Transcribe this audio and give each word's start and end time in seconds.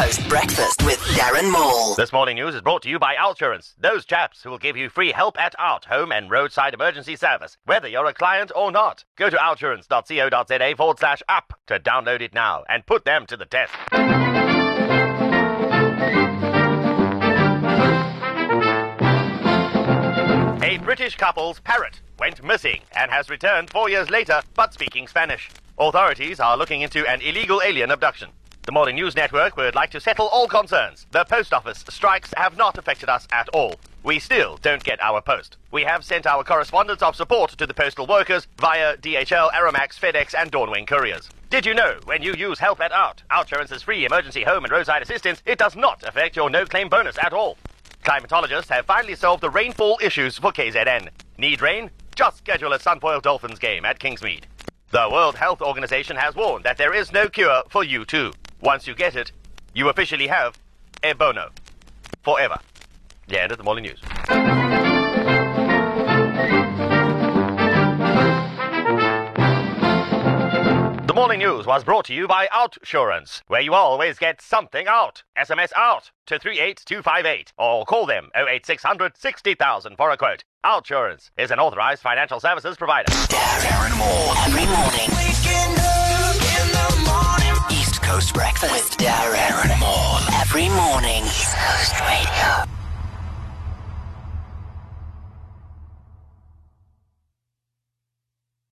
Coast 0.00 0.26
Breakfast 0.30 0.82
with 0.82 0.98
Darren 1.14 1.52
Maul. 1.52 1.94
This 1.94 2.10
morning 2.10 2.36
news 2.36 2.54
is 2.54 2.62
brought 2.62 2.80
to 2.84 2.88
you 2.88 2.98
by 2.98 3.16
Outsurance, 3.16 3.74
those 3.78 4.06
chaps 4.06 4.42
who 4.42 4.48
will 4.48 4.56
give 4.56 4.74
you 4.74 4.88
free 4.88 5.12
help 5.12 5.38
at 5.38 5.54
art, 5.58 5.84
home 5.84 6.10
and 6.10 6.30
roadside 6.30 6.72
emergency 6.72 7.16
service, 7.16 7.58
whether 7.66 7.86
you're 7.86 8.06
a 8.06 8.14
client 8.14 8.50
or 8.56 8.72
not. 8.72 9.04
Go 9.16 9.28
to 9.28 9.36
outsurance.co.za 9.36 10.74
forward 10.78 10.98
slash 10.98 11.22
up 11.28 11.52
to 11.66 11.78
download 11.78 12.22
it 12.22 12.32
now 12.32 12.64
and 12.66 12.86
put 12.86 13.04
them 13.04 13.26
to 13.26 13.36
the 13.36 13.44
test. 13.44 13.74
A 20.64 20.78
British 20.78 21.16
couple's 21.16 21.60
parrot 21.60 22.00
went 22.18 22.42
missing 22.42 22.80
and 22.96 23.10
has 23.10 23.28
returned 23.28 23.68
four 23.68 23.90
years 23.90 24.08
later, 24.08 24.40
but 24.54 24.72
speaking 24.72 25.06
Spanish. 25.06 25.50
Authorities 25.78 26.40
are 26.40 26.56
looking 26.56 26.80
into 26.80 27.06
an 27.06 27.20
illegal 27.20 27.60
alien 27.62 27.90
abduction. 27.90 28.30
The 28.62 28.72
Morning 28.72 28.96
News 28.96 29.16
Network 29.16 29.56
would 29.56 29.74
like 29.74 29.90
to 29.90 30.00
settle 30.00 30.28
all 30.28 30.46
concerns. 30.46 31.06
The 31.12 31.24
post 31.24 31.54
office 31.54 31.82
strikes 31.88 32.32
have 32.36 32.58
not 32.58 32.76
affected 32.76 33.08
us 33.08 33.26
at 33.32 33.48
all. 33.48 33.80
We 34.02 34.18
still 34.18 34.58
don't 34.58 34.84
get 34.84 35.00
our 35.00 35.22
post. 35.22 35.56
We 35.70 35.82
have 35.84 36.04
sent 36.04 36.26
our 36.26 36.44
correspondence 36.44 37.00
of 37.00 37.16
support 37.16 37.52
to 37.52 37.66
the 37.66 37.72
postal 37.72 38.06
workers 38.06 38.46
via 38.58 38.98
DHL, 38.98 39.50
Aramex, 39.52 39.98
FedEx, 39.98 40.34
and 40.38 40.52
Dawnwing 40.52 40.86
couriers. 40.86 41.30
Did 41.48 41.64
you 41.64 41.72
know 41.72 42.00
when 42.04 42.22
you 42.22 42.34
use 42.34 42.58
Help 42.58 42.80
at 42.80 42.92
Out, 42.92 43.22
Outsurance's 43.30 43.82
free 43.82 44.04
emergency 44.04 44.42
home 44.42 44.64
and 44.64 44.72
roadside 44.72 45.02
assistance, 45.02 45.42
it 45.46 45.58
does 45.58 45.74
not 45.74 46.02
affect 46.06 46.36
your 46.36 46.50
no 46.50 46.66
claim 46.66 46.90
bonus 46.90 47.16
at 47.18 47.32
all? 47.32 47.56
Climatologists 48.04 48.68
have 48.68 48.84
finally 48.86 49.14
solved 49.16 49.42
the 49.42 49.50
rainfall 49.50 49.98
issues 50.02 50.36
for 50.36 50.52
KZN. 50.52 51.08
Need 51.38 51.62
rain? 51.62 51.90
Just 52.14 52.38
schedule 52.38 52.74
a 52.74 52.78
Sunfoil 52.78 53.22
Dolphins 53.22 53.58
game 53.58 53.86
at 53.86 53.98
Kingsmead. 53.98 54.44
The 54.90 55.08
World 55.10 55.36
Health 55.36 55.62
Organization 55.62 56.16
has 56.16 56.34
warned 56.34 56.64
that 56.64 56.76
there 56.76 56.92
is 56.92 57.12
no 57.12 57.28
cure 57.28 57.62
for 57.70 57.84
you 57.84 58.04
too. 58.04 58.32
Once 58.62 58.86
you 58.86 58.94
get 58.94 59.16
it, 59.16 59.32
you 59.74 59.88
officially 59.88 60.26
have 60.26 60.58
Ebono. 61.02 61.50
Forever. 62.22 62.58
The 63.28 63.40
end 63.40 63.52
of 63.52 63.58
the 63.58 63.64
morning 63.64 63.84
news. 63.84 64.00
The 71.06 71.14
morning 71.14 71.38
news 71.38 71.66
was 71.66 71.84
brought 71.84 72.04
to 72.06 72.14
you 72.14 72.28
by 72.28 72.48
Outsurance, 72.48 73.42
where 73.46 73.60
you 73.60 73.72
always 73.74 74.18
get 74.18 74.42
something 74.42 74.86
out. 74.86 75.22
SMS 75.38 75.72
out 75.74 76.10
to 76.26 76.38
38258 76.38 77.52
or 77.56 77.84
call 77.86 78.06
them 78.06 78.28
08600 78.36 79.16
60000 79.16 79.96
for 79.96 80.10
a 80.10 80.16
quote. 80.16 80.44
Outsurance 80.64 81.30
is 81.38 81.50
an 81.50 81.58
authorized 81.58 82.02
financial 82.02 82.40
services 82.40 82.76
provider. 82.76 83.10
Darren 83.10 83.96
Maul. 83.98 84.36
Every 84.46 84.66
morning. 84.66 85.19
every 90.60 90.76
morning. 90.76 91.24
East 91.24 91.56
Coast 91.56 92.00
Radio. 92.00 92.79